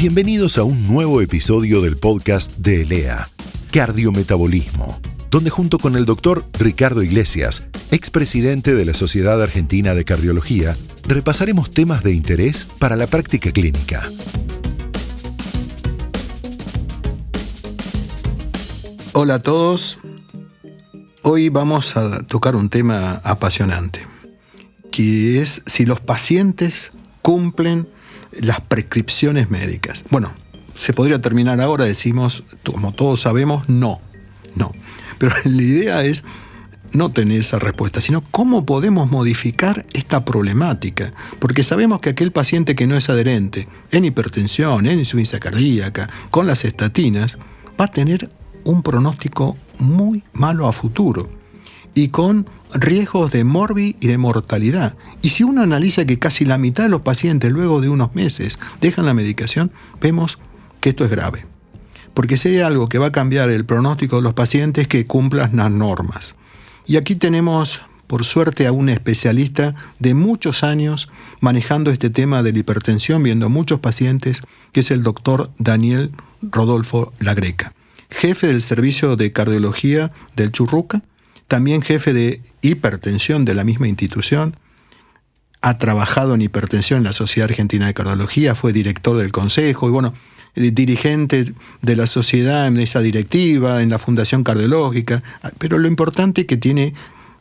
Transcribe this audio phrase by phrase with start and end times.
[0.00, 3.28] Bienvenidos a un nuevo episodio del podcast de ELEA,
[3.70, 4.98] Cardiometabolismo,
[5.30, 10.74] donde junto con el doctor Ricardo Iglesias, expresidente de la Sociedad Argentina de Cardiología,
[11.06, 14.08] repasaremos temas de interés para la práctica clínica.
[19.12, 19.98] Hola a todos.
[21.20, 24.06] Hoy vamos a tocar un tema apasionante,
[24.90, 26.90] que es si los pacientes
[27.20, 27.86] cumplen
[28.32, 30.04] las prescripciones médicas.
[30.10, 30.32] Bueno,
[30.74, 34.00] se podría terminar ahora, decimos, como todos sabemos, no,
[34.54, 34.72] no.
[35.18, 36.24] Pero la idea es
[36.92, 41.12] no tener esa respuesta, sino cómo podemos modificar esta problemática.
[41.38, 46.46] Porque sabemos que aquel paciente que no es adherente en hipertensión, en insuficiencia cardíaca, con
[46.46, 47.38] las estatinas,
[47.80, 48.30] va a tener
[48.64, 51.39] un pronóstico muy malo a futuro
[51.94, 54.96] y con riesgos de morbi y de mortalidad.
[55.22, 58.58] Y si uno analiza que casi la mitad de los pacientes luego de unos meses
[58.80, 60.38] dejan la medicación, vemos
[60.80, 61.46] que esto es grave.
[62.14, 65.56] Porque si hay algo que va a cambiar el pronóstico de los pacientes, que cumplan
[65.56, 66.36] las normas.
[66.86, 72.52] Y aquí tenemos, por suerte, a un especialista de muchos años manejando este tema de
[72.52, 76.10] la hipertensión, viendo muchos pacientes, que es el doctor Daniel
[76.42, 77.74] Rodolfo Lagreca,
[78.10, 81.02] jefe del servicio de cardiología del Churruca
[81.50, 84.54] también jefe de hipertensión de la misma institución,
[85.60, 89.90] ha trabajado en hipertensión en la Sociedad Argentina de Cardiología, fue director del consejo y
[89.90, 90.14] bueno,
[90.54, 95.24] eh, dirigente de la sociedad en esa directiva, en la Fundación Cardiológica,
[95.58, 96.94] pero lo importante es que tiene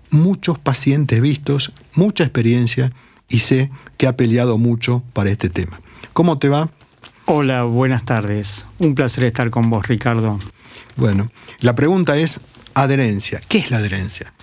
[0.09, 2.91] muchos pacientes vistos, mucha experiencia
[3.29, 5.81] y sé que ha peleado mucho para este tema.
[6.13, 6.69] ¿Cómo te va?
[7.25, 8.65] Hola, buenas tardes.
[8.79, 10.39] Un placer estar con vos, Ricardo.
[10.95, 12.39] Bueno, la pregunta es,
[12.73, 13.41] adherencia.
[13.47, 14.33] ¿Qué es la adherencia?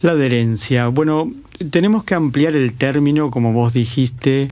[0.00, 0.88] La adherencia.
[0.88, 1.32] Bueno,
[1.70, 4.50] tenemos que ampliar el término, como vos dijiste.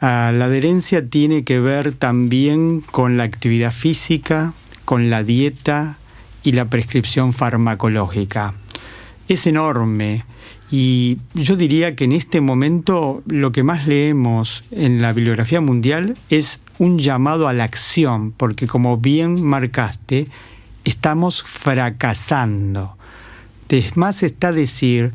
[0.00, 4.52] Ah, la adherencia tiene que ver también con la actividad física,
[4.84, 5.98] con la dieta
[6.42, 8.54] y la prescripción farmacológica.
[9.28, 10.24] Es enorme
[10.72, 16.16] y yo diría que en este momento lo que más leemos en la bibliografía mundial
[16.30, 20.28] es un llamado a la acción, porque como bien marcaste,
[20.84, 22.96] estamos fracasando.
[23.68, 25.14] Es más está decir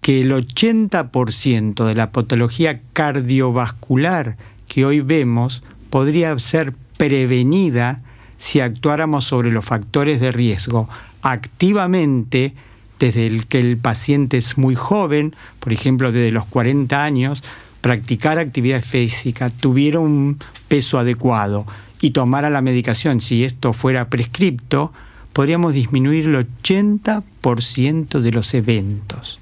[0.00, 4.36] que el 80% de la patología cardiovascular
[4.66, 8.02] que hoy vemos podría ser prevenida
[8.38, 10.88] si actuáramos sobre los factores de riesgo
[11.22, 12.54] activamente
[12.98, 17.44] desde el que el paciente es muy joven, por ejemplo desde los 40 años,
[17.80, 21.66] practicar actividad física, tuviera un peso adecuado
[22.02, 24.92] y tomara la medicación, si esto fuera prescripto,
[25.32, 29.38] podríamos disminuir el 80% de los eventos.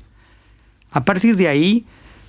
[0.92, 1.86] A partir de ahí,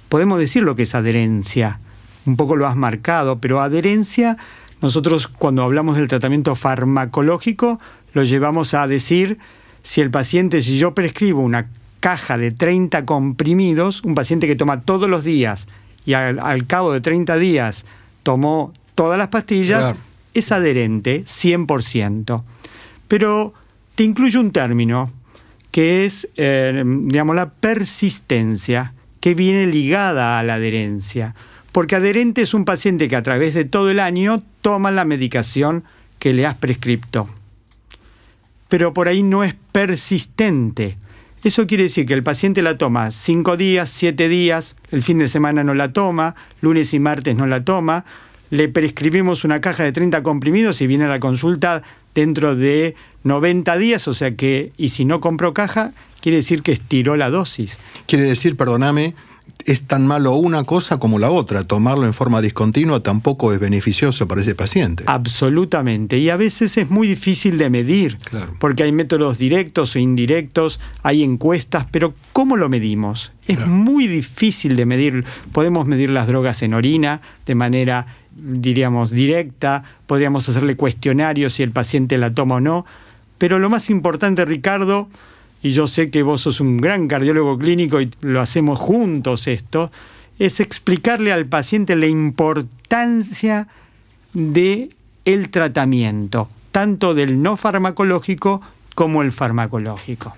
[0.08, 1.81] podemos decir lo que es adherencia.
[2.25, 4.38] Un poco lo has marcado, pero adherencia,
[4.81, 7.81] nosotros cuando hablamos del tratamiento farmacológico,
[8.13, 9.38] lo llevamos a decir
[9.84, 11.68] si el paciente, si yo prescribo una
[12.00, 15.68] caja de 30 comprimidos, un paciente que toma todos los días
[16.06, 17.86] y al, cabo de 30 días
[18.24, 19.96] tomó todas las pastillas,
[20.34, 22.44] es adherente 100%.
[23.08, 23.53] Pero
[23.96, 25.12] te incluye un término
[25.72, 31.36] que es, eh, digamos, la persistencia, que viene ligada a la adherencia.
[31.72, 35.84] Porque adherente es un paciente que a través de todo el año toma la medicación
[36.19, 37.30] que le has prescripto.
[38.68, 40.98] Pero por ahí no es persistente.
[41.44, 45.28] Eso quiere decir que el paciente la toma cinco días, siete días, el fin de
[45.28, 48.06] semana no la toma, lunes y martes no la toma,
[48.51, 51.81] le prescribimos una caja de 30 comprimidos y viene a la consulta
[52.13, 56.73] dentro de 90 días, o sea que, y si no compró caja, quiere decir que
[56.73, 57.79] estiró la dosis.
[58.06, 59.16] Quiere decir, perdóname,
[59.66, 61.63] es tan malo una cosa como la otra.
[61.63, 65.03] Tomarlo en forma discontinua tampoco es beneficioso para ese paciente.
[65.07, 66.18] Absolutamente.
[66.18, 68.18] Y a veces es muy difícil de medir,
[68.59, 73.31] porque hay métodos directos o indirectos, hay encuestas, pero ¿cómo lo medimos?
[73.47, 75.25] Es muy difícil de medir.
[75.51, 81.72] Podemos medir las drogas en orina de manera diríamos, directa, podríamos hacerle cuestionarios si el
[81.72, 82.86] paciente la toma o no,
[83.38, 85.10] pero lo más importante, Ricardo,
[85.62, 89.92] y yo sé que vos sos un gran cardiólogo clínico y lo hacemos juntos esto,
[90.39, 93.68] es explicarle al paciente la importancia
[94.34, 94.89] de
[95.25, 98.62] el tratamiento, tanto del no farmacológico
[98.95, 100.36] como el farmacológico.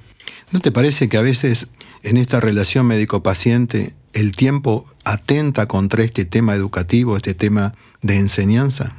[0.51, 1.69] ¿No te parece que a veces
[2.04, 8.95] en esta relación médico-paciente el tiempo atenta contra este tema educativo, este tema de enseñanza?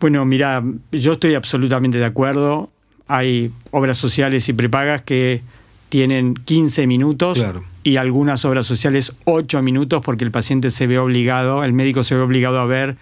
[0.00, 0.62] Bueno, mira,
[0.92, 2.70] yo estoy absolutamente de acuerdo.
[3.08, 5.42] Hay obras sociales y prepagas que
[5.88, 7.44] tienen 15 minutos
[7.82, 12.14] y algunas obras sociales 8 minutos porque el paciente se ve obligado, el médico se
[12.14, 12.96] ve obligado a ver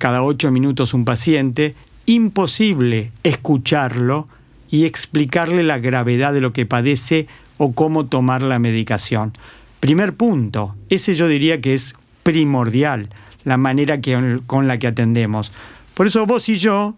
[0.00, 1.74] cada ocho minutos un paciente,
[2.06, 4.28] imposible escucharlo
[4.70, 7.26] y explicarle la gravedad de lo que padece
[7.58, 9.34] o cómo tomar la medicación.
[9.80, 13.08] Primer punto, ese yo diría que es primordial,
[13.44, 15.52] la manera que, con la que atendemos.
[15.94, 16.94] Por eso vos y yo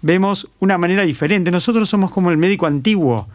[0.00, 1.50] vemos una manera diferente.
[1.50, 3.28] Nosotros somos como el médico antiguo.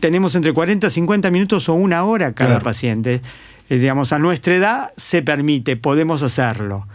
[0.00, 3.20] Tenemos entre 40 y 50 minutos o una hora cada paciente.
[3.68, 6.86] Eh, digamos, a nuestra edad se permite, podemos hacerlo.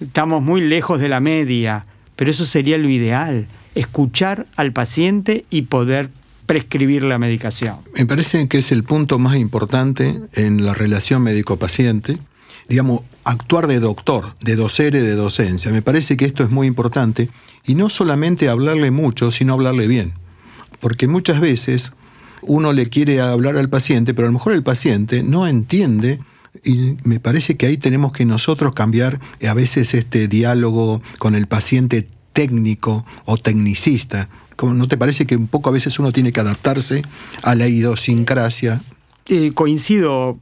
[0.00, 1.86] Estamos muy lejos de la media,
[2.16, 6.10] pero eso sería lo ideal, escuchar al paciente y poder
[6.46, 7.76] prescribir la medicación.
[7.94, 12.18] Me parece que es el punto más importante en la relación médico-paciente,
[12.68, 15.70] digamos, actuar de doctor, de docere, de docencia.
[15.70, 17.28] Me parece que esto es muy importante
[17.64, 20.14] y no solamente hablarle mucho, sino hablarle bien.
[20.80, 21.92] Porque muchas veces
[22.42, 26.18] uno le quiere hablar al paciente, pero a lo mejor el paciente no entiende
[26.64, 31.46] y me parece que ahí tenemos que nosotros cambiar a veces este diálogo con el
[31.46, 34.28] paciente técnico o tecnicista.
[34.62, 37.02] ¿No te parece que un poco a veces uno tiene que adaptarse
[37.42, 38.82] a la idiosincrasia?
[39.28, 40.38] Eh, coincido,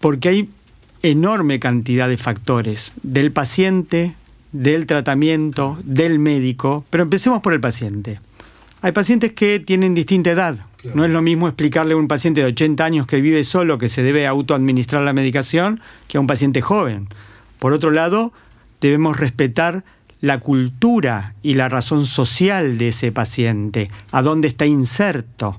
[0.00, 0.48] porque hay
[1.02, 4.14] enorme cantidad de factores del paciente,
[4.52, 8.20] del tratamiento, del médico, pero empecemos por el paciente.
[8.80, 10.56] Hay pacientes que tienen distinta edad.
[10.94, 13.88] No es lo mismo explicarle a un paciente de 80 años que vive solo que
[13.88, 17.08] se debe autoadministrar la medicación que a un paciente joven.
[17.58, 18.32] Por otro lado,
[18.80, 19.84] debemos respetar
[20.20, 25.58] la cultura y la razón social de ese paciente, a dónde está inserto,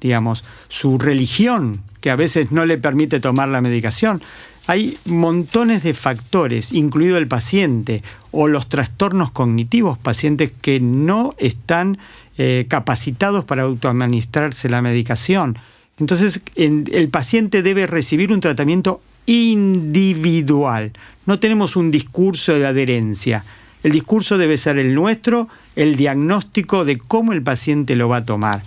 [0.00, 4.22] digamos, su religión, que a veces no le permite tomar la medicación.
[4.66, 11.98] Hay montones de factores, incluido el paciente o los trastornos cognitivos, pacientes que no están
[12.38, 15.58] eh, capacitados para autoadministrarse la medicación.
[15.98, 20.92] Entonces, el paciente debe recibir un tratamiento individual.
[21.26, 23.44] No tenemos un discurso de adherencia.
[23.82, 28.24] El discurso debe ser el nuestro, el diagnóstico de cómo el paciente lo va a
[28.24, 28.62] tomar.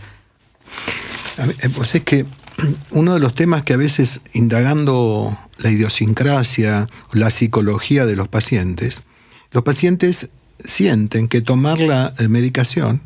[1.37, 2.25] Eh, pues es que
[2.91, 9.03] uno de los temas que a veces indagando la idiosincrasia, la psicología de los pacientes,
[9.51, 10.29] los pacientes
[10.63, 13.01] sienten que tomar la eh, medicación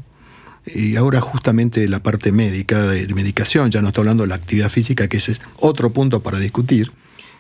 [0.66, 4.70] y ahora justamente la parte médica, de, medicación, ya no estoy hablando de la actividad
[4.70, 6.92] física, que ese es otro punto para discutir,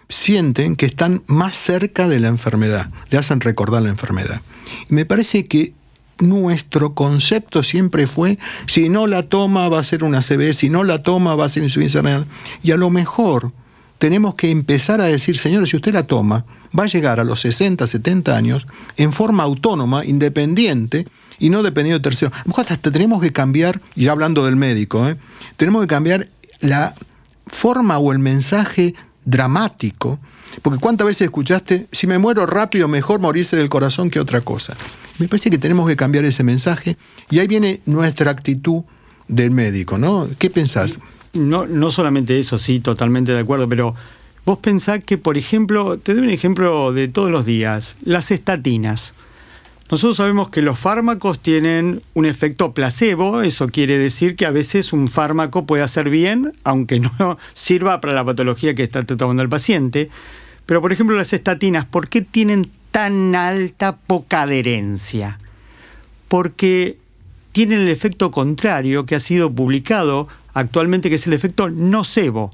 [0.09, 4.41] sienten que están más cerca de la enfermedad, le hacen recordar la enfermedad.
[4.89, 5.73] Y me parece que
[6.19, 10.83] nuestro concepto siempre fue, si no la toma va a ser una CB, si no
[10.83, 12.25] la toma va a ser insuficiencia renal.
[12.61, 13.51] Y a lo mejor
[13.99, 16.45] tenemos que empezar a decir, señores, si usted la toma,
[16.77, 18.67] va a llegar a los 60, 70 años
[18.97, 21.07] en forma autónoma, independiente,
[21.37, 22.33] y no dependiendo de terceros.
[22.33, 25.15] A lo mejor hasta tenemos que cambiar, ya hablando del médico, ¿eh?
[25.55, 26.27] tenemos que cambiar
[26.59, 26.95] la
[27.47, 28.93] forma o el mensaje
[29.29, 30.19] dramático,
[30.61, 34.75] porque cuántas veces escuchaste, si me muero rápido, mejor morirse del corazón que otra cosa.
[35.19, 36.97] Me parece que tenemos que cambiar ese mensaje
[37.29, 38.83] y ahí viene nuestra actitud
[39.27, 40.27] del médico, ¿no?
[40.39, 40.99] ¿Qué pensás?
[41.33, 43.93] No, no solamente eso, sí, totalmente de acuerdo, pero
[44.45, 49.13] vos pensás que, por ejemplo, te doy un ejemplo de todos los días, las estatinas.
[49.91, 54.93] Nosotros sabemos que los fármacos tienen un efecto placebo, eso quiere decir que a veces
[54.93, 59.49] un fármaco puede hacer bien, aunque no sirva para la patología que está tomando el
[59.49, 60.11] paciente.
[60.67, 65.39] Pero por ejemplo las estatinas, ¿por qué tienen tan alta poca adherencia?
[66.27, 66.97] Porque
[67.51, 72.51] tienen el efecto contrario que ha sido publicado actualmente, que es el efecto nocebo.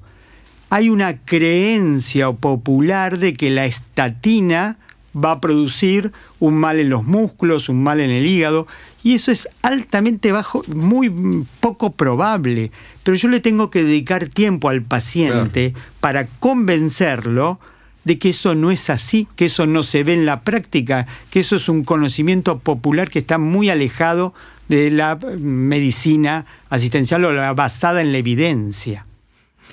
[0.69, 4.79] Hay una creencia popular de que la estatina
[5.15, 8.67] va a producir un mal en los músculos, un mal en el hígado,
[9.03, 11.11] y eso es altamente bajo, muy
[11.59, 12.71] poco probable.
[13.03, 17.59] Pero yo le tengo que dedicar tiempo al paciente para convencerlo
[18.03, 21.39] de que eso no es así, que eso no se ve en la práctica, que
[21.39, 24.33] eso es un conocimiento popular que está muy alejado
[24.69, 29.05] de la medicina asistencial o la basada en la evidencia.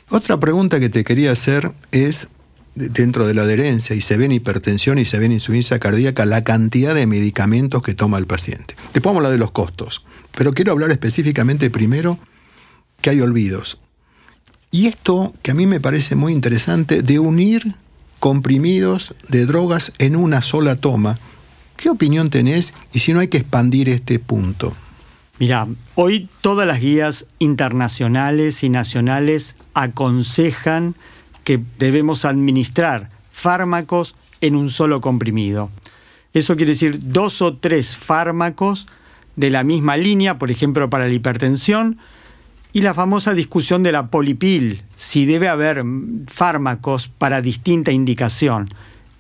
[0.08, 2.28] Otra pregunta que te quería hacer es
[2.74, 6.24] dentro de la adherencia y se ve en hipertensión y se ve en insuficiencia cardíaca
[6.24, 8.74] la cantidad de medicamentos que toma el paciente.
[8.94, 10.04] Después vamos a hablar de los costos,
[10.36, 12.18] pero quiero hablar específicamente primero
[13.00, 13.78] que hay olvidos.
[14.70, 17.74] Y esto que a mí me parece muy interesante de unir
[18.18, 21.18] comprimidos de drogas en una sola toma.
[21.76, 24.74] ¿Qué opinión tenés y si no hay que expandir este punto?
[25.38, 30.94] Mira, hoy todas las guías internacionales y nacionales aconsejan
[31.44, 35.70] que debemos administrar fármacos en un solo comprimido.
[36.34, 38.86] Eso quiere decir dos o tres fármacos
[39.36, 41.98] de la misma línea, por ejemplo, para la hipertensión,
[42.72, 45.84] y la famosa discusión de la polipil, si debe haber
[46.26, 48.70] fármacos para distinta indicación.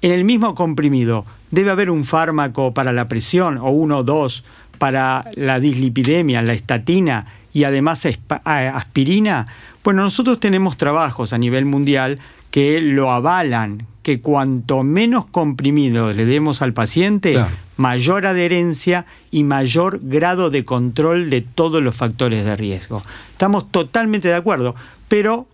[0.00, 4.42] en el mismo comprimido debe haber un fármaco para la presión o uno o dos
[4.78, 8.04] para la dislipidemia, la estatina y además
[8.44, 9.46] aspirina.
[9.84, 12.20] Bueno, nosotros tenemos trabajos a nivel mundial
[12.52, 17.42] que lo avalan, que cuanto menos comprimido le demos al paciente,
[17.76, 23.02] mayor adherencia y mayor grado de control de todos los factores de riesgo.
[23.32, 24.76] Estamos totalmente de acuerdo,
[25.08, 25.48] pero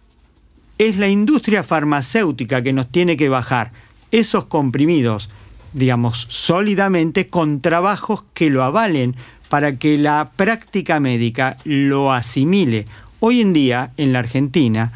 [0.76, 3.73] es la industria farmacéutica que nos tiene que bajar
[4.11, 5.30] esos comprimidos,
[5.73, 9.16] digamos, sólidamente con trabajos que lo avalen
[9.49, 12.87] para que la práctica médica lo asimile.
[13.20, 14.92] Hoy en día, en la Argentina,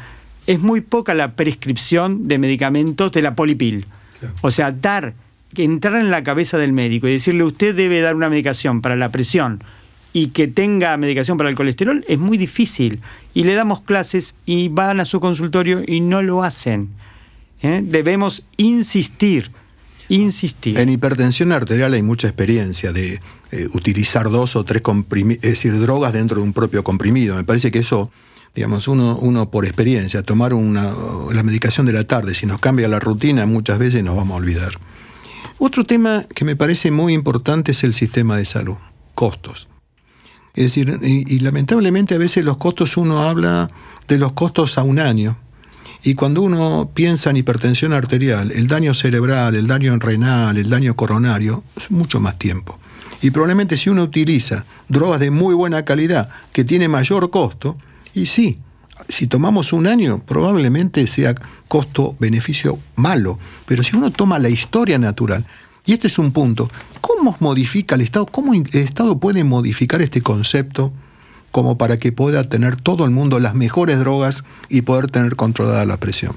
[0.47, 3.85] es muy poca la prescripción de medicamentos de la polipil.
[4.41, 5.13] O sea, dar,
[5.55, 9.09] entrar en la cabeza del médico y decirle usted debe dar una medicación para la
[9.09, 9.61] presión
[10.13, 13.01] y que tenga medicación para el colesterol es muy difícil.
[13.33, 16.89] Y le damos clases y van a su consultorio y no lo hacen.
[17.61, 17.81] ¿eh?
[17.83, 19.51] Debemos insistir,
[20.09, 20.79] insistir.
[20.79, 24.81] En hipertensión arterial hay mucha experiencia de eh, utilizar dos o tres
[25.19, 27.35] es decir, drogas dentro de un propio comprimido.
[27.35, 28.11] Me parece que eso
[28.55, 30.93] digamos, uno, uno por experiencia, tomar una,
[31.31, 34.37] la medicación de la tarde, si nos cambia la rutina, muchas veces nos vamos a
[34.37, 34.73] olvidar.
[35.57, 38.75] Otro tema que me parece muy importante es el sistema de salud,
[39.15, 39.67] costos.
[40.53, 43.71] Es decir, y, lamentablemente a veces los costos uno habla
[44.07, 45.37] de los costos a un año.
[46.05, 50.97] Y cuando uno piensa en hipertensión arterial, el daño cerebral, el daño renal, el daño
[50.97, 52.77] coronario, es mucho más tiempo.
[53.21, 57.77] Y probablemente si uno utiliza drogas de muy buena calidad, que tiene mayor costo,
[58.13, 58.59] y sí,
[59.07, 61.35] si tomamos un año, probablemente sea
[61.69, 65.45] costo-beneficio malo, pero si uno toma la historia natural,
[65.85, 66.69] y este es un punto,
[66.99, 68.25] ¿cómo modifica el Estado?
[68.25, 70.91] ¿Cómo el Estado puede modificar este concepto
[71.53, 75.85] como para que pueda tener todo el mundo las mejores drogas y poder tener controlada
[75.85, 76.35] la presión?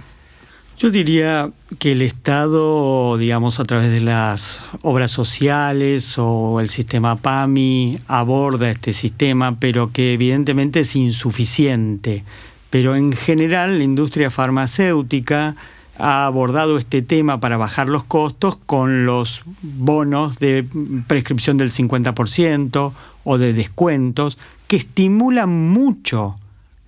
[0.79, 7.17] Yo diría que el Estado, digamos, a través de las obras sociales o el sistema
[7.17, 12.23] PAMI aborda este sistema, pero que evidentemente es insuficiente.
[12.69, 15.57] Pero en general la industria farmacéutica
[15.99, 20.67] ha abordado este tema para bajar los costos con los bonos de
[21.07, 22.93] prescripción del 50%
[23.25, 24.37] o de descuentos
[24.69, 26.39] que estimulan mucho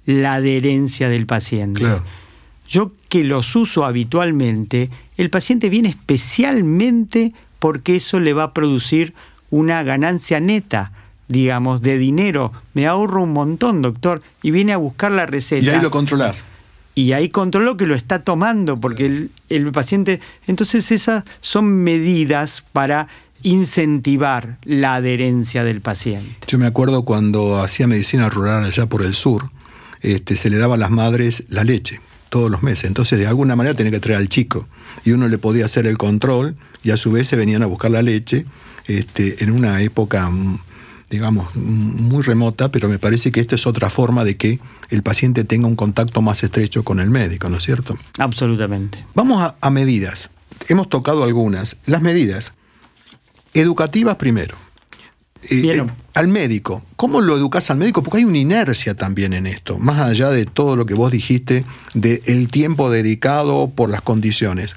[0.07, 1.85] la adherencia del paciente.
[2.69, 9.15] Yo que los uso habitualmente, el paciente viene especialmente porque eso le va a producir
[9.51, 10.93] una ganancia neta,
[11.29, 12.53] digamos, de dinero.
[12.75, 15.67] Me ahorro un montón, doctor, y viene a buscar la receta.
[15.67, 16.45] Y ahí lo controlás.
[16.95, 20.21] Y ahí controlo que lo está tomando, porque el, el paciente...
[20.47, 23.09] Entonces esas son medidas para
[23.43, 26.37] incentivar la adherencia del paciente.
[26.47, 29.51] Yo me acuerdo cuando hacía medicina rural allá por el sur,
[30.01, 32.85] este, se le daba a las madres la leche todos los meses.
[32.85, 34.69] Entonces, de alguna manera tenía que traer al chico.
[35.05, 37.91] Y uno le podía hacer el control y a su vez se venían a buscar
[37.91, 38.45] la leche
[38.87, 40.59] este, en una época, mm,
[41.11, 45.45] digamos, muy remota, pero me parece que esta es otra forma de que el paciente
[45.45, 47.97] tenga un contacto más estrecho con el médico, ¿no es cierto?
[48.19, 49.05] Absolutamente.
[49.15, 50.31] Vamos a medidas.
[50.69, 51.77] Hemos tocado algunas.
[51.87, 52.55] Las medidas.
[53.55, 54.57] Educativas primero.
[55.51, 58.03] Eh, eh, al médico, ¿cómo lo educas al médico?
[58.03, 61.65] Porque hay una inercia también en esto, más allá de todo lo que vos dijiste,
[61.95, 64.75] del tiempo dedicado por las condiciones.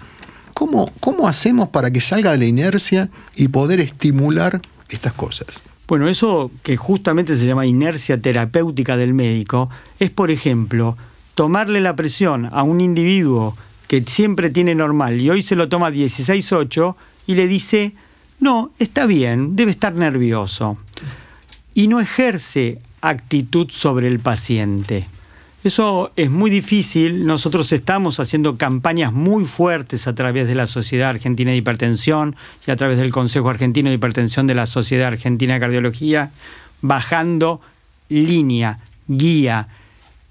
[0.54, 5.64] ¿Cómo, ¿Cómo hacemos para que salga de la inercia y poder estimular estas cosas?
[5.88, 10.96] Bueno, eso que justamente se llama inercia terapéutica del médico es, por ejemplo,
[11.36, 15.90] tomarle la presión a un individuo que siempre tiene normal y hoy se lo toma
[15.90, 16.96] 16-8
[17.28, 17.94] y le dice,
[18.42, 20.78] no, está bien, debe estar nervioso.
[21.76, 25.08] Y no ejerce actitud sobre el paciente.
[25.64, 27.28] Eso es muy difícil.
[27.28, 32.72] Nosotros estamos haciendo campañas muy fuertes a través de la Sociedad Argentina de Hipertensión y
[32.72, 36.32] a través del Consejo Argentino de Hipertensión de la Sociedad Argentina de Cardiología,
[36.82, 37.62] bajando
[38.10, 39.68] línea, guía.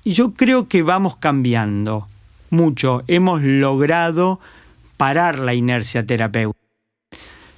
[0.03, 2.09] Y yo creo que vamos cambiando
[2.51, 3.05] mucho.
[3.07, 4.41] Hemos logrado
[4.97, 6.60] parar la inercia terapéutica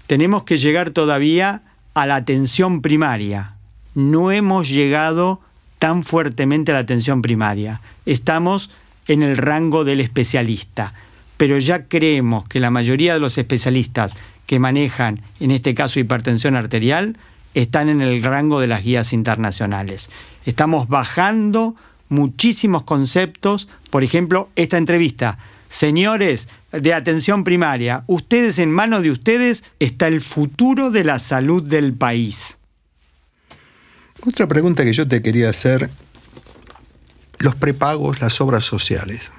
[0.06, 1.62] tenemos que llegar todavía
[1.94, 3.54] a la atención primaria.
[3.94, 5.40] No hemos llegado
[5.78, 7.80] tan fuertemente a la atención primaria.
[8.06, 8.70] Estamos
[9.08, 10.94] en el rango del especialista,
[11.36, 14.14] pero ya creemos que la mayoría de los especialistas
[14.46, 17.16] que manejan, en este caso, hipertensión arterial,
[17.54, 20.10] están en el rango de las guías internacionales.
[20.46, 21.74] Estamos bajando
[22.08, 25.38] muchísimos conceptos, por ejemplo, esta entrevista.
[25.68, 28.04] Señores, de atención primaria.
[28.06, 32.58] Ustedes, en manos de ustedes, está el futuro de la salud del país.
[34.26, 35.90] Otra pregunta que yo te quería hacer,
[37.38, 39.30] los prepagos, las obras sociales,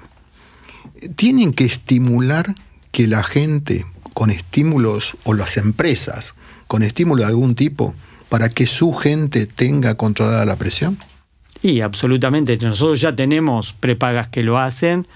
[1.16, 2.54] ¿tienen que estimular
[2.92, 6.34] que la gente con estímulos, o las empresas,
[6.68, 7.94] con estímulo de algún tipo,
[8.28, 10.98] para que su gente tenga controlada la presión?
[11.60, 15.06] Y absolutamente, nosotros ya tenemos prepagas que lo hacen,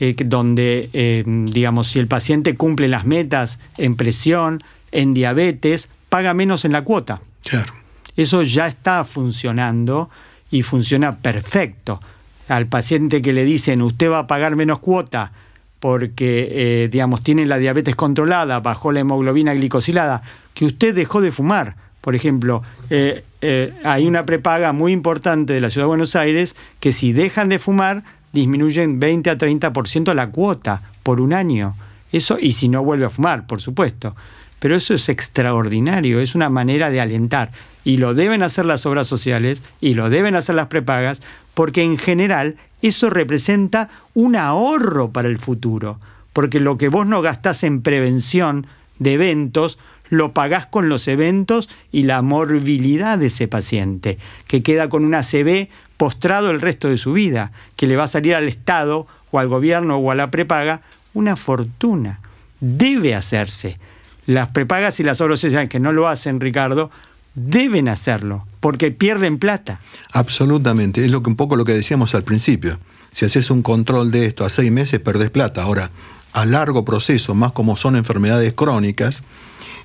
[0.00, 4.62] eh, donde, eh, digamos, si el paciente cumple las metas en presión,
[4.92, 7.20] en diabetes, paga menos en la cuota.
[7.42, 7.72] Claro.
[8.16, 10.10] Eso ya está funcionando
[10.50, 12.00] y funciona perfecto.
[12.48, 15.32] Al paciente que le dicen usted va a pagar menos cuota
[15.80, 20.22] porque, eh, digamos, tiene la diabetes controlada, bajó la hemoglobina glicosilada,
[20.54, 21.76] que usted dejó de fumar.
[22.00, 26.56] Por ejemplo, eh, eh, hay una prepaga muy importante de la Ciudad de Buenos Aires
[26.80, 31.74] que si dejan de fumar disminuyen 20 a 30% la cuota por un año.
[32.12, 34.14] Eso, y si no vuelve a fumar, por supuesto.
[34.58, 37.50] Pero eso es extraordinario, es una manera de alentar.
[37.84, 41.22] Y lo deben hacer las obras sociales y lo deben hacer las prepagas,
[41.54, 46.00] porque en general eso representa un ahorro para el futuro.
[46.32, 48.66] Porque lo que vos no gastás en prevención
[48.98, 54.88] de eventos, lo pagás con los eventos y la morbilidad de ese paciente, que queda
[54.88, 55.68] con una CB
[55.98, 59.48] postrado el resto de su vida, que le va a salir al Estado o al
[59.48, 60.80] gobierno o a la prepaga
[61.12, 62.20] una fortuna.
[62.60, 63.78] Debe hacerse
[64.24, 66.90] las prepagas y las obras sociales que no lo hacen, Ricardo,
[67.34, 69.80] deben hacerlo, porque pierden plata.
[70.12, 72.78] Absolutamente, es lo que un poco lo que decíamos al principio.
[73.10, 75.62] Si haces un control de esto a seis meses, perdés plata.
[75.62, 75.90] Ahora,
[76.32, 79.22] a largo proceso, más como son enfermedades crónicas,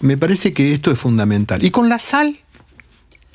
[0.02, 1.64] me parece que esto es fundamental.
[1.64, 2.43] ¿Y con la sal?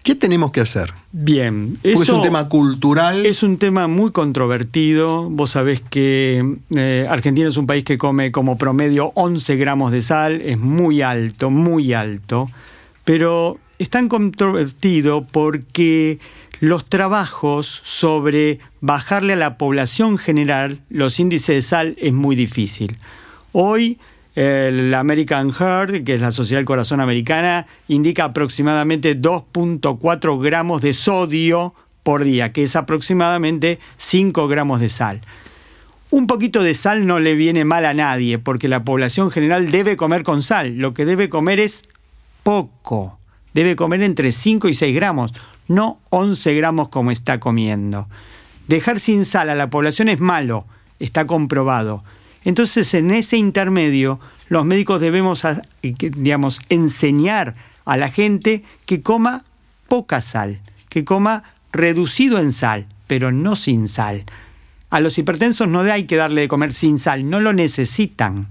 [0.09, 0.95] ¿Qué tenemos que hacer?
[1.13, 3.27] Bien, eso es un tema cultural.
[3.27, 5.29] Es un tema muy controvertido.
[5.29, 10.01] Vos sabés que eh, Argentina es un país que come como promedio 11 gramos de
[10.01, 12.49] sal, es muy alto, muy alto.
[13.05, 16.21] Pero es tan controvertido porque
[16.59, 22.97] los trabajos sobre bajarle a la población general los índices de sal es muy difícil.
[23.53, 23.99] Hoy
[24.39, 30.95] el American Heart, que es la Sociedad del Corazón Americana, indica aproximadamente 2.4 gramos de
[30.95, 35.23] sodio por día, que es aproximadamente 5 gramos de sal.
[36.11, 39.97] Un poquito de sal no le viene mal a nadie, porque la población general debe
[39.97, 40.77] comer con sal.
[40.77, 41.89] Lo que debe comer es
[42.45, 43.19] poco.
[43.55, 45.35] Debe comer entre 5 y 6 gramos,
[45.67, 48.07] no 11 gramos como está comiendo.
[48.69, 50.65] Dejar sin sal a la población es malo,
[51.01, 52.05] está comprobado.
[52.45, 55.43] Entonces, en ese intermedio, los médicos debemos,
[55.83, 59.45] digamos, enseñar a la gente que coma
[59.89, 64.25] poca sal, que coma reducido en sal, pero no sin sal.
[64.91, 68.49] A los hipertensos no hay que darle de comer sin sal, no lo necesitan.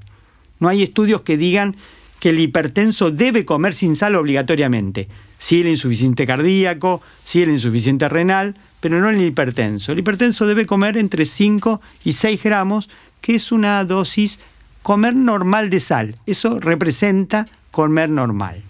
[0.59, 1.75] No hay estudios que digan
[2.19, 5.07] que el hipertenso debe comer sin sal obligatoriamente.
[5.37, 9.91] Sí el insuficiente cardíaco, sí el insuficiente renal, pero no el hipertenso.
[9.91, 12.89] El hipertenso debe comer entre 5 y 6 gramos
[13.27, 14.39] que es una dosis
[14.83, 16.15] comer normal de sal.
[16.25, 18.63] Eso representa comer normal.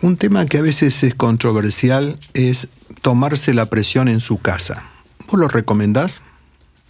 [0.00, 2.68] Un tema que a veces es controversial es
[3.02, 4.84] tomarse la presión en su casa.
[5.30, 6.22] ¿Vos lo recomendás?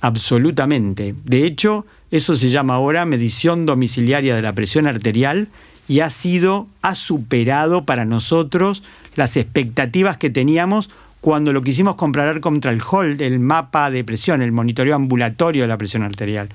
[0.00, 1.12] Absolutamente.
[1.24, 5.48] De hecho, eso se llama ahora medición domiciliaria de la presión arterial
[5.88, 8.84] y ha sido, ha superado para nosotros
[9.16, 10.88] las expectativas que teníamos
[11.20, 15.68] cuando lo quisimos comparar contra el HOLD, el mapa de presión, el monitoreo ambulatorio de
[15.68, 16.50] la presión arterial.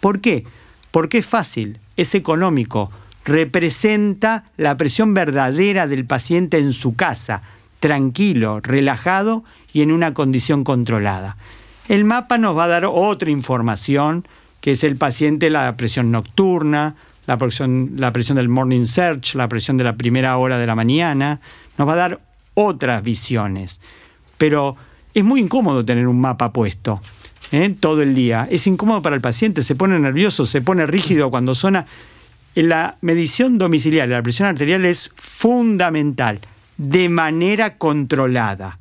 [0.00, 0.44] ¿Por qué?
[0.90, 2.90] Porque es fácil, es económico,
[3.24, 7.42] representa la presión verdadera del paciente en su casa,
[7.80, 11.36] tranquilo, relajado y en una condición controlada.
[11.88, 14.26] El mapa nos va a dar otra información,
[14.60, 19.48] que es el paciente, la presión nocturna, la presión, la presión del morning search, la
[19.48, 21.40] presión de la primera hora de la mañana,
[21.76, 22.20] nos va a dar
[22.54, 23.80] otras visiones.
[24.38, 24.76] Pero
[25.14, 27.00] es muy incómodo tener un mapa puesto.
[27.52, 27.74] ¿Eh?
[27.78, 28.48] todo el día.
[28.50, 31.86] Es incómodo para el paciente, se pone nervioso, se pone rígido cuando suena.
[32.54, 36.40] La medición domiciliaria, la presión arterial es fundamental,
[36.76, 38.78] de manera controlada.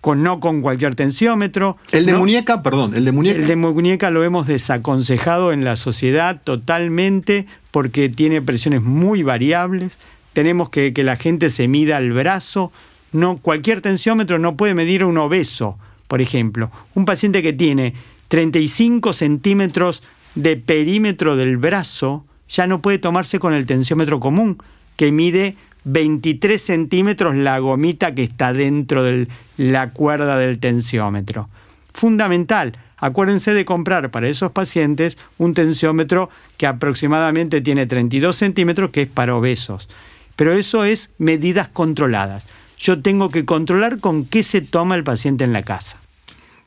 [0.00, 1.76] Con, no con cualquier tensiómetro.
[1.90, 3.40] El de muñeca, perdón, el de muñeca.
[3.40, 9.98] El de muñeca lo hemos desaconsejado en la sociedad totalmente porque tiene presiones muy variables.
[10.34, 12.70] Tenemos que que la gente se mida el brazo.
[13.10, 17.94] No, cualquier tensiómetro no puede medir a un obeso por ejemplo, un paciente que tiene
[18.28, 20.02] 35 centímetros
[20.34, 24.58] de perímetro del brazo ya no puede tomarse con el tensiómetro común,
[24.96, 31.48] que mide 23 centímetros la gomita que está dentro de la cuerda del tensiómetro.
[31.92, 39.02] Fundamental, acuérdense de comprar para esos pacientes un tensiómetro que aproximadamente tiene 32 centímetros, que
[39.02, 39.88] es para obesos.
[40.36, 42.46] Pero eso es medidas controladas
[42.78, 45.98] yo tengo que controlar con qué se toma el paciente en la casa.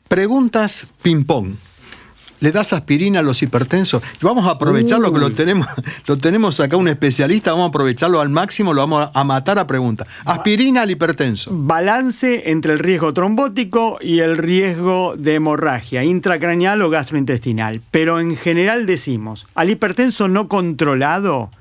[0.08, 1.54] Preguntas ping-pong.
[2.42, 4.02] ¿Le das aspirina a los hipertensos?
[4.20, 5.68] Vamos a aprovecharlo que lo tenemos,
[6.06, 9.68] lo tenemos acá un especialista, vamos a aprovecharlo al máximo, lo vamos a matar a
[9.68, 10.08] pregunta.
[10.24, 11.52] Aspirina al hipertenso.
[11.54, 17.80] Balance entre el riesgo trombótico y el riesgo de hemorragia intracraneal o gastrointestinal.
[17.92, 21.52] Pero en general decimos, al hipertenso no controlado,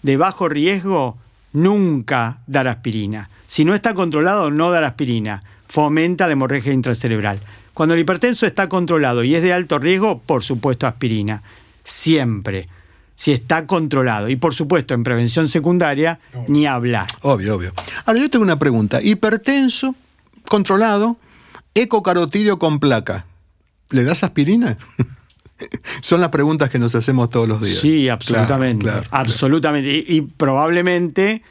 [0.00, 1.18] de bajo riesgo,
[1.54, 3.30] nunca dar aspirina.
[3.46, 5.42] Si no está controlado, no dar aspirina.
[5.66, 7.40] Fomenta la hemorragia intracerebral.
[7.72, 11.42] Cuando el hipertenso está controlado y es de alto riesgo, por supuesto aspirina.
[11.82, 12.68] Siempre.
[13.16, 14.28] Si está controlado.
[14.28, 17.06] Y por supuesto, en prevención secundaria, ni hablar.
[17.22, 17.72] Obvio, obvio.
[18.04, 19.00] Ahora yo tengo una pregunta.
[19.00, 19.94] Hipertenso,
[20.48, 21.16] controlado,
[21.74, 23.26] ecocarotidio con placa.
[23.90, 24.76] ¿Le das aspirina?
[26.00, 27.78] Son las preguntas que nos hacemos todos los días.
[27.78, 28.90] Sí, absolutamente.
[29.10, 30.04] absolutamente.
[30.06, 31.42] y probablemente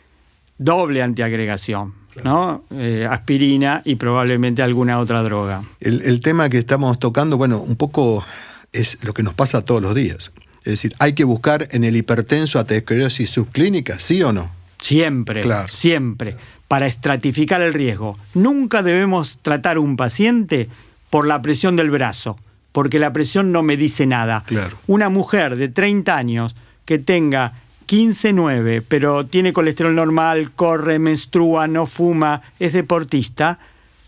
[0.57, 1.93] doble antiagregación.
[2.23, 2.63] ¿no?
[2.71, 5.63] Eh, aspirina y probablemente alguna otra droga.
[5.79, 8.23] El, tema que estamos tocando, bueno, un poco
[8.71, 10.31] es lo que nos pasa todos los días.
[10.59, 14.51] Es decir, hay que buscar en el hipertenso aterosclerosis subclínica, ¿sí o no?
[14.79, 16.35] Siempre, siempre,
[16.67, 18.17] para estratificar el riesgo.
[18.33, 20.69] Nunca debemos tratar un paciente
[21.09, 22.37] por la presión del brazo,
[22.73, 24.43] porque la presión no me dice nada.
[24.45, 24.77] Claro.
[24.87, 27.53] Una mujer de 30 años que tenga
[27.87, 33.59] 15-9, pero tiene colesterol normal, corre, menstrua, no fuma, es deportista,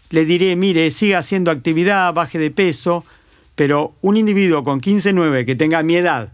[0.10, 3.06] le diré, mire, siga haciendo actividad, baje de peso,
[3.56, 6.32] pero un individuo con 15-9 que tenga mi edad,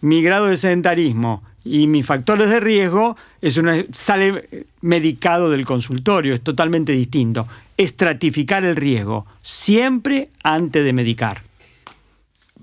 [0.00, 6.34] mi grado de sedentarismo y mis factores de riesgo, es una, sale medicado del consultorio,
[6.34, 7.48] es totalmente distinto.
[7.76, 11.42] Estratificar el riesgo, siempre antes de medicar.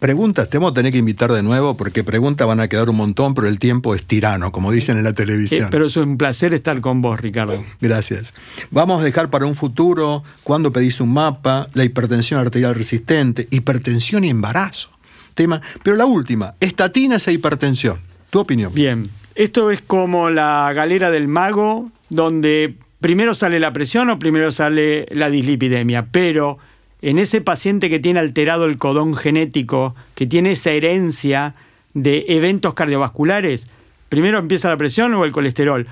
[0.02, 2.96] Preguntas, te vamos a tener que invitar de nuevo porque preguntas van a quedar un
[2.96, 5.66] montón, pero el tiempo es tirano, como dicen en la televisión.
[5.66, 7.64] Eh, pero es un placer estar con vos, Ricardo.
[7.80, 8.34] Gracias.
[8.72, 14.24] Vamos a dejar para un futuro cuando pedís un mapa, la hipertensión arterial resistente, hipertensión
[14.24, 14.90] y embarazo.
[15.36, 18.00] Tema, pero la última, estatinas e hipertensión.
[18.32, 18.74] ¿Tu opinión?
[18.74, 24.52] Bien, esto es como la galera del mago, donde primero sale la presión o primero
[24.52, 26.58] sale la dislipidemia, pero
[27.02, 31.56] en ese paciente que tiene alterado el codón genético, que tiene esa herencia
[31.94, 33.68] de eventos cardiovasculares,
[34.10, 35.88] primero empieza la presión o el colesterol,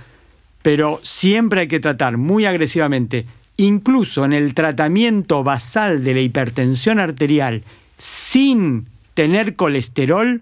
[0.62, 3.26] pero siempre hay que tratar muy agresivamente,
[3.58, 7.63] incluso en el tratamiento basal de la hipertensión arterial,
[7.98, 10.41] sin tener colesterol,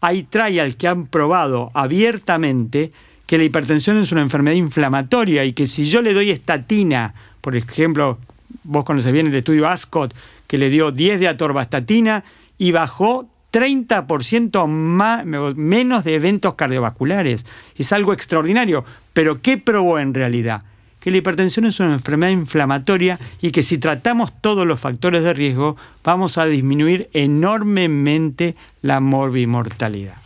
[0.00, 2.92] hay trials que han probado abiertamente
[3.26, 7.56] que la hipertensión es una enfermedad inflamatoria y que si yo le doy estatina, por
[7.56, 8.18] ejemplo,
[8.66, 10.14] vos conoces bien el estudio ASCOT,
[10.46, 12.24] que le dio 10 de atorvastatina
[12.58, 17.46] y bajó 30% más, menos de eventos cardiovasculares.
[17.76, 18.84] Es algo extraordinario.
[19.12, 20.62] Pero ¿qué probó en realidad?
[21.00, 25.32] Que la hipertensión es una enfermedad inflamatoria y que si tratamos todos los factores de
[25.32, 30.16] riesgo vamos a disminuir enormemente la morbimortalidad.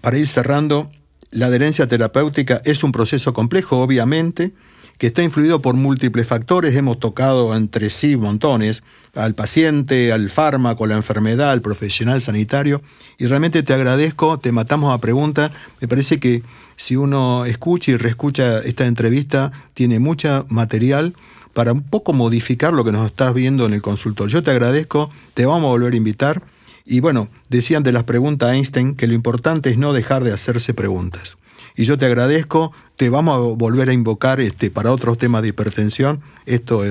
[0.00, 0.90] Para ir cerrando,
[1.30, 4.52] la adherencia terapéutica es un proceso complejo, obviamente,
[5.00, 8.82] que está influido por múltiples factores, hemos tocado entre sí montones,
[9.14, 12.82] al paciente, al fármaco, la enfermedad, al profesional sanitario,
[13.16, 16.42] y realmente te agradezco, te matamos a pregunta, me parece que
[16.76, 21.14] si uno escucha y reescucha esta entrevista, tiene mucho material
[21.54, 24.34] para un poco modificar lo que nos estás viendo en el consultorio.
[24.34, 26.42] Yo te agradezco, te vamos a volver a invitar.
[26.84, 30.74] Y bueno, decían de las preguntas Einstein que lo importante es no dejar de hacerse
[30.74, 31.38] preguntas
[31.76, 35.48] y yo te agradezco, te vamos a volver a invocar este, para otros temas de
[35.48, 36.20] hipertensión.
[36.46, 36.82] Esto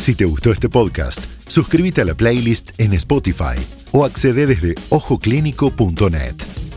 [0.02, 3.56] Si te gustó este podcast, suscríbete a la playlist en Spotify
[3.92, 6.71] o accede desde ojoclínico.net.